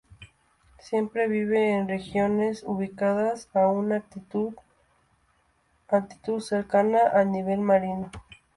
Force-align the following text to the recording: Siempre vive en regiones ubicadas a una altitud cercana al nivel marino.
Siempre 0.79 1.27
vive 1.27 1.73
en 1.73 1.87
regiones 1.87 2.63
ubicadas 2.65 3.47
a 3.53 3.67
una 3.67 3.97
altitud 3.97 4.55
cercana 6.39 7.01
al 7.01 7.31
nivel 7.31 7.59
marino. 7.59 8.09